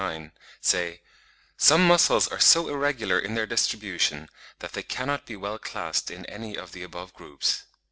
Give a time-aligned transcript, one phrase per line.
[0.01, 1.01] 96 98) say,
[1.57, 4.27] "some muscles are so irregular in their distribution
[4.57, 7.65] that they cannot be well classed in any of the above groups."